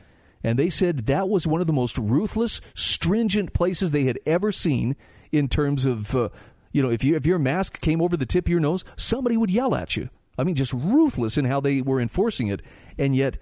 [0.43, 4.53] and they said that was one of the most ruthless, stringent places they had ever
[4.53, 4.95] seen
[5.33, 6.29] in terms of, uh,
[6.73, 9.37] you know, if you if your mask came over the tip of your nose, somebody
[9.37, 10.11] would yell at you.
[10.37, 12.63] I mean, just ruthless in how they were enforcing it.
[12.99, 13.39] And yet,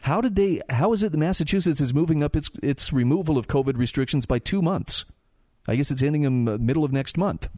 [0.00, 0.60] how did they?
[0.70, 4.38] How is it that Massachusetts is moving up its its removal of COVID restrictions by
[4.38, 5.04] two months?
[5.68, 7.48] I guess it's ending in the middle of next month.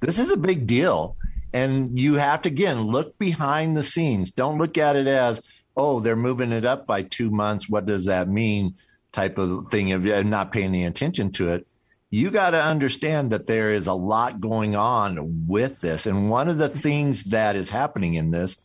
[0.00, 1.16] This is a big deal,
[1.52, 4.30] and you have to again look behind the scenes.
[4.30, 5.40] Don't look at it as
[5.76, 7.68] oh they're moving it up by two months.
[7.68, 8.74] What does that mean?
[9.12, 11.66] Type of thing of not paying any attention to it
[12.12, 16.04] you got to understand that there is a lot going on with this.
[16.04, 18.58] And one of the things that is happening in this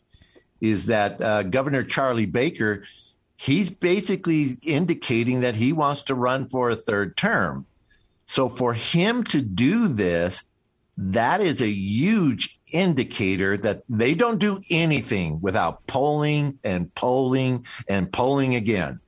[0.60, 2.84] is that uh, Governor Charlie Baker,
[3.36, 7.64] he's basically indicating that he wants to run for a third term.
[8.26, 10.42] So for him to do this,
[11.00, 18.12] that is a huge indicator that they don't do anything without polling and polling and
[18.12, 19.00] polling again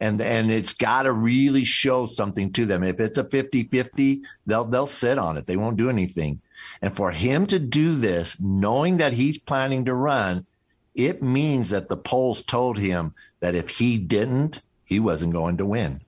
[0.00, 2.82] and and it's got to really show something to them.
[2.82, 5.46] If it's a 50-50, they'll they'll sit on it.
[5.46, 6.40] They won't do anything.
[6.82, 10.46] And for him to do this, knowing that he's planning to run,
[10.94, 15.66] it means that the polls told him that if he didn't, he wasn't going to
[15.66, 16.00] win.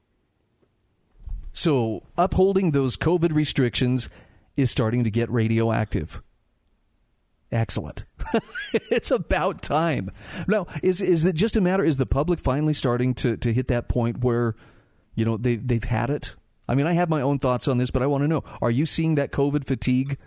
[1.52, 4.08] So, upholding those COVID restrictions
[4.58, 6.20] is starting to get radioactive.
[7.50, 8.04] Excellent.
[8.90, 10.10] it's about time.
[10.46, 11.84] Now, is is it just a matter?
[11.84, 14.54] Is the public finally starting to, to hit that point where,
[15.14, 16.34] you know, they they've had it?
[16.66, 18.70] I mean, I have my own thoughts on this, but I want to know: Are
[18.70, 20.18] you seeing that COVID fatigue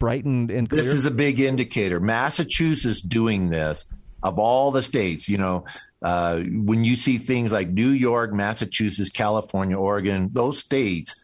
[0.00, 0.82] bright and, and clear?
[0.82, 2.00] This is a big indicator.
[2.00, 3.86] Massachusetts doing this
[4.24, 5.28] of all the states.
[5.28, 5.64] You know,
[6.02, 11.14] uh, when you see things like New York, Massachusetts, California, Oregon, those states,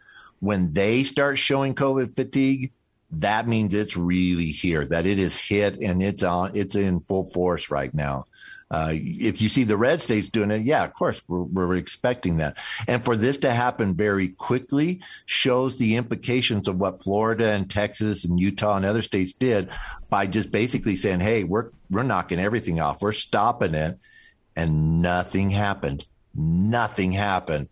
[0.41, 2.73] when they start showing COVID fatigue
[3.11, 7.25] that means it's really here, that it is hit and it's on, it's in full
[7.25, 8.25] force right now.
[8.69, 12.37] Uh, if you see the red states doing it, yeah, of course, we're, we're, expecting
[12.37, 12.55] that.
[12.87, 18.23] And for this to happen very quickly shows the implications of what Florida and Texas
[18.23, 19.67] and Utah and other states did
[20.09, 23.99] by just basically saying, hey, we're, we're knocking everything off, we're stopping it.
[24.55, 26.05] And nothing happened.
[26.33, 27.67] Nothing happened.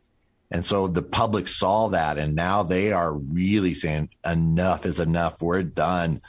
[0.52, 5.42] And so the public saw that, and now they are really saying enough is enough.
[5.42, 6.22] We're done.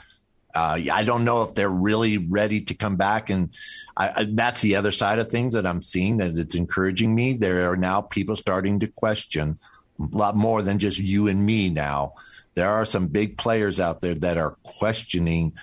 [0.53, 3.49] Uh, I don't know if they're really ready to come back, and
[3.97, 7.33] I, I, that's the other side of things that I'm seeing that it's encouraging me.
[7.33, 9.57] There are now people starting to question
[9.99, 11.69] a lot more than just you and me.
[11.69, 12.13] Now
[12.53, 15.53] there are some big players out there that are questioning: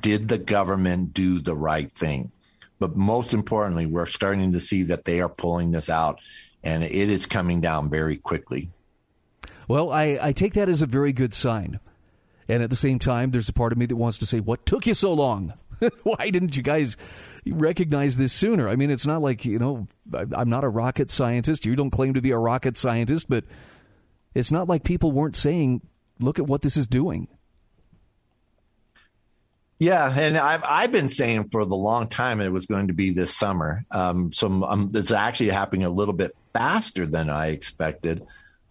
[0.00, 2.30] Did the government do the right thing?
[2.78, 6.20] But most importantly, we're starting to see that they are pulling this out
[6.64, 8.68] and it is coming down very quickly.
[9.68, 11.78] Well, I, I take that as a very good sign.
[12.48, 14.66] And at the same time, there's a part of me that wants to say, What
[14.66, 15.54] took you so long?
[16.02, 16.96] Why didn't you guys
[17.46, 18.68] recognize this sooner?
[18.68, 21.64] I mean, it's not like, you know, I'm not a rocket scientist.
[21.64, 23.44] You don't claim to be a rocket scientist, but
[24.34, 25.82] it's not like people weren't saying,
[26.20, 27.28] Look at what this is doing.
[29.84, 33.10] Yeah, and I've I've been saying for the long time it was going to be
[33.10, 33.84] this summer.
[33.90, 38.22] Um, so um, it's actually happening a little bit faster than I expected,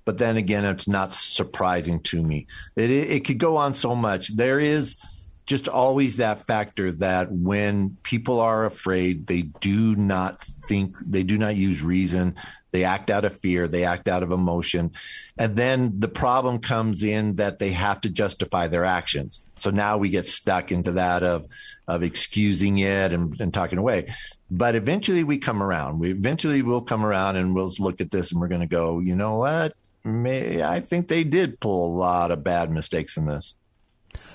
[0.05, 2.47] but then again, it's not surprising to me.
[2.75, 4.35] It it, it could go on so much.
[4.35, 4.97] There is
[5.45, 11.37] just always that factor that when people are afraid, they do not think, they do
[11.37, 12.35] not use reason.
[12.71, 14.93] They act out of fear, they act out of emotion.
[15.37, 19.41] And then the problem comes in that they have to justify their actions.
[19.59, 21.45] So now we get stuck into that of,
[21.87, 24.13] of excusing it and, and talking away.
[24.49, 25.99] But eventually we come around.
[25.99, 28.99] We eventually will come around and we'll look at this and we're going to go,
[28.99, 29.73] you know what?
[30.03, 33.55] May, I think they did pull a lot of bad mistakes in this.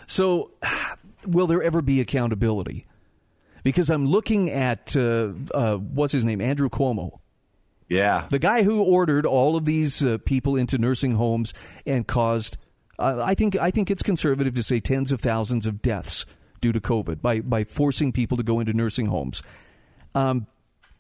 [0.06, 0.52] So,
[1.26, 2.86] will there ever be accountability?
[3.62, 7.18] Because I'm looking at uh, uh, what's his name, Andrew Cuomo.
[7.88, 11.54] Yeah, the guy who ordered all of these uh, people into nursing homes
[11.86, 12.58] and caused,
[12.98, 16.26] uh, I think, I think it's conservative to say tens of thousands of deaths
[16.60, 19.42] due to COVID by by forcing people to go into nursing homes.
[20.14, 20.46] Um,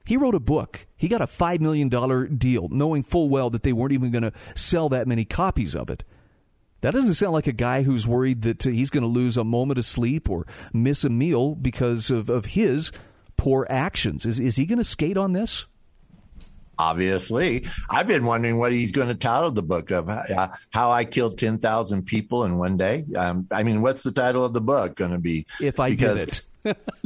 [0.06, 0.86] he wrote a book.
[0.96, 4.22] He got a five million dollar deal, knowing full well that they weren't even going
[4.22, 6.04] to sell that many copies of it.
[6.80, 9.44] That doesn't sound like a guy who's worried that uh, he's going to lose a
[9.44, 12.92] moment of sleep or miss a meal because of, of his
[13.36, 14.24] poor actions.
[14.24, 15.66] Is, is he going to skate on this?
[16.78, 17.66] Obviously.
[17.90, 21.36] I've been wondering what he's going to title the book of uh, How I Killed
[21.36, 23.04] 10,000 People in One Day.
[23.16, 25.46] Um, I mean, what's the title of the book going to be?
[25.60, 26.42] If I because, did it.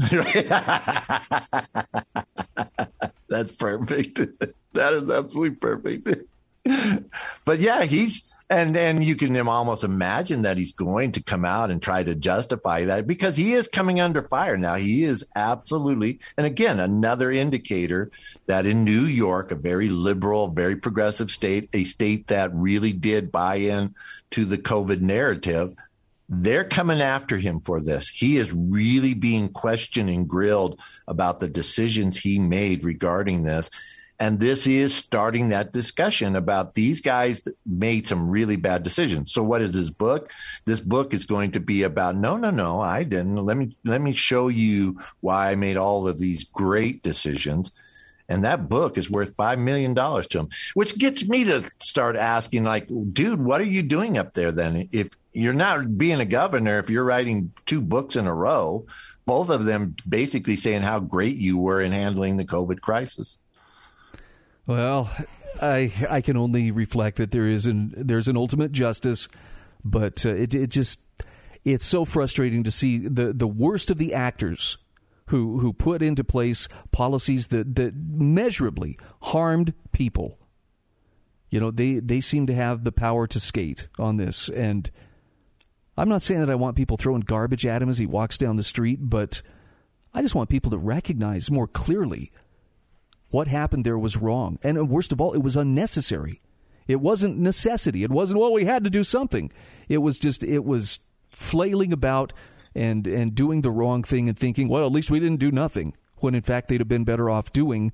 [3.29, 4.20] That's perfect.
[4.75, 6.09] That is absolutely perfect.
[7.45, 11.70] But yeah, he's and and you can almost imagine that he's going to come out
[11.70, 14.74] and try to justify that because he is coming under fire now.
[14.74, 18.11] He is absolutely, and again, another indicator
[18.46, 23.32] that in New York, a very liberal, very progressive state, a state that really did
[23.32, 23.94] buy in
[24.32, 25.74] to the COVID narrative,
[26.28, 28.09] they're coming after him for this.
[28.09, 30.78] He is really being questioned and grilled
[31.09, 33.70] about the decisions he made regarding this.
[34.23, 39.33] And this is starting that discussion about these guys made some really bad decisions.
[39.33, 40.31] So what is this book?
[40.64, 43.45] This book is going to be about no, no, no, I didn't.
[43.45, 47.73] Let me let me show you why I made all of these great decisions.
[48.29, 52.14] And that book is worth five million dollars to him, which gets me to start
[52.14, 54.89] asking, like, dude, what are you doing up there then?
[54.93, 58.87] If you're not being a governor, if you're writing two books in a row,
[59.27, 63.39] both of them basically saying how great you were in handling the COVID crisis.
[64.66, 65.10] Well,
[65.60, 69.28] I I can only reflect that there is an there's an ultimate justice,
[69.84, 71.00] but uh, it it just
[71.64, 74.78] it's so frustrating to see the the worst of the actors
[75.26, 80.38] who who put into place policies that that measurably harmed people.
[81.50, 84.90] You know, they they seem to have the power to skate on this and
[85.96, 88.56] I'm not saying that I want people throwing garbage at him as he walks down
[88.56, 89.42] the street, but
[90.14, 92.32] I just want people to recognize more clearly
[93.33, 94.59] what happened there was wrong.
[94.62, 96.41] And uh, worst of all, it was unnecessary.
[96.87, 98.05] It wasn't necessity.
[98.05, 99.51] It wasn't, well, we had to do something.
[99.89, 102.33] It was just, it was flailing about
[102.74, 105.95] and, and doing the wrong thing and thinking, well, at least we didn't do nothing.
[106.16, 107.93] When in fact they'd have been better off doing,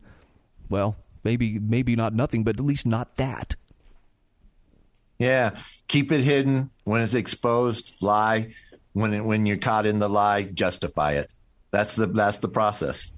[0.69, 3.55] well, maybe, maybe not nothing, but at least not that.
[5.19, 5.59] Yeah.
[5.87, 6.71] Keep it hidden.
[6.83, 8.55] When it's exposed, lie.
[8.93, 11.31] When, it, when you're caught in the lie, justify it.
[11.71, 13.09] That's the, that's the process.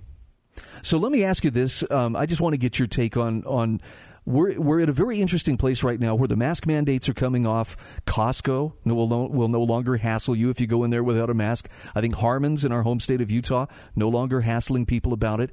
[0.82, 1.84] So let me ask you this.
[1.90, 3.80] Um, I just want to get your take on on.
[4.26, 7.46] We're, we're at a very interesting place right now where the mask mandates are coming
[7.46, 7.76] off.
[8.06, 11.34] Costco will no, will no longer hassle you if you go in there without a
[11.34, 11.68] mask.
[11.94, 15.50] I think Harmon's in our home state of Utah no longer hassling people about it.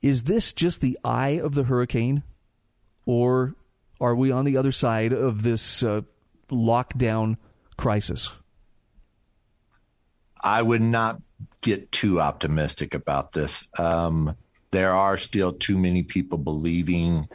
[0.00, 2.22] Is this just the eye of the hurricane,
[3.04, 3.56] or
[4.00, 6.02] are we on the other side of this uh,
[6.50, 7.36] lockdown
[7.76, 8.30] crisis?
[10.42, 11.20] I would not
[11.64, 13.66] get too optimistic about this.
[13.78, 14.36] Um,
[14.70, 17.26] there are still too many people believing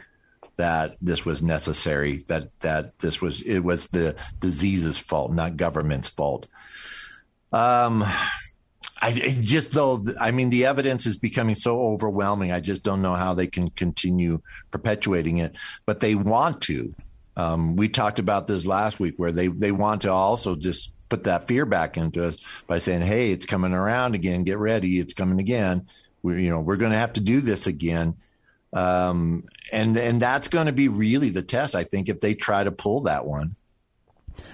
[0.56, 6.08] that this was necessary, that that this was it was the disease's fault, not government's
[6.08, 6.46] fault.
[7.52, 8.04] Um,
[9.02, 12.52] I just though I mean the evidence is becoming so overwhelming.
[12.52, 15.56] I just don't know how they can continue perpetuating it,
[15.86, 16.94] but they want to.
[17.36, 21.24] Um, we talked about this last week, where they they want to also just put
[21.24, 24.44] that fear back into us by saying, "Hey, it's coming around again.
[24.44, 24.98] Get ready.
[24.98, 25.86] It's coming again.
[26.22, 28.16] We're you know we're going to have to do this again."
[28.72, 32.64] Um, and and that's going to be really the test, I think, if they try
[32.64, 33.56] to pull that one.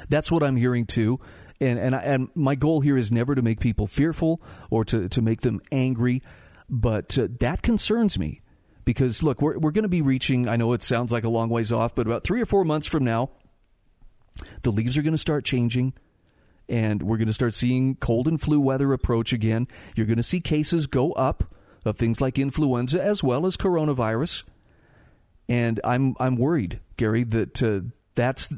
[0.09, 1.21] That's what I'm hearing too.
[1.61, 5.23] And and and my goal here is never to make people fearful or to to
[5.23, 6.23] make them angry,
[6.69, 8.41] but uh, that concerns me
[8.85, 10.49] because look, we're we're going to be reaching.
[10.49, 12.87] I know it sounds like a long ways off, but about three or four months
[12.87, 13.31] from now,
[14.63, 15.93] the leaves are going to start changing
[16.69, 19.69] and we're going to start seeing cold and flu weather approach again.
[19.95, 21.55] You're going to see cases go up
[21.85, 24.43] of things like influenza as well as coronavirus.
[25.49, 27.81] And I'm I'm worried, Gary, that uh,
[28.15, 28.53] that's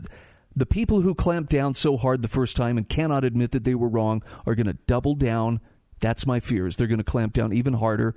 [0.57, 3.75] the people who clamped down so hard the first time and cannot admit that they
[3.75, 5.61] were wrong are going to double down.
[6.01, 6.77] That's my fears.
[6.77, 8.17] They're going to clamp down even harder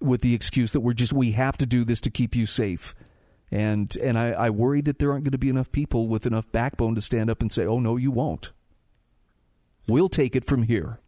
[0.00, 2.94] with the excuse that we're just we have to do this to keep you safe.
[3.52, 6.50] And and I, I worry that there aren't going to be enough people with enough
[6.50, 8.50] backbone to stand up and say, "Oh no, you won't."
[9.90, 11.00] We'll take it from here.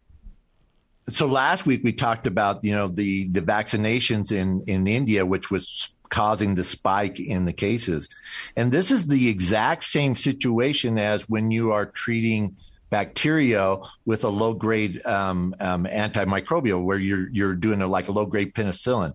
[1.09, 5.49] So last week we talked about you know the the vaccinations in in India, which
[5.51, 8.07] was causing the spike in the cases.
[8.55, 12.55] And this is the exact same situation as when you are treating
[12.89, 18.11] bacteria with a low grade um, um, antimicrobial, where you're you're doing a, like a
[18.11, 19.13] low grade penicillin,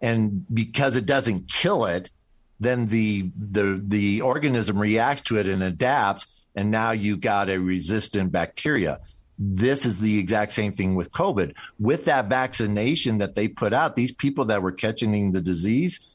[0.00, 2.10] and because it doesn't kill it,
[2.58, 7.58] then the the the organism reacts to it and adapts, and now you got a
[7.58, 9.00] resistant bacteria.
[9.38, 11.54] This is the exact same thing with COVID.
[11.78, 16.12] With that vaccination that they put out, these people that were catching the disease,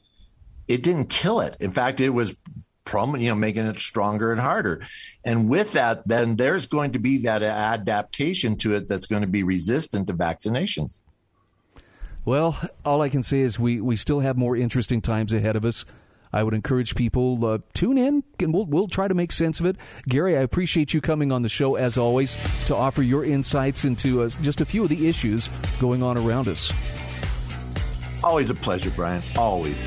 [0.68, 1.56] it didn't kill it.
[1.58, 2.34] In fact, it was
[2.84, 4.82] prom- you know, making it stronger and harder.
[5.24, 9.28] And with that, then there's going to be that adaptation to it that's going to
[9.28, 11.02] be resistant to vaccinations.
[12.24, 15.64] Well, all I can say is we, we still have more interesting times ahead of
[15.64, 15.84] us.
[16.32, 19.66] I would encourage people uh, tune in and we'll we'll try to make sense of
[19.66, 19.76] it.
[20.08, 24.22] Gary, I appreciate you coming on the show as always to offer your insights into
[24.22, 26.72] uh, just a few of the issues going on around us.
[28.22, 29.22] Always a pleasure, Bryan.
[29.36, 29.86] Always.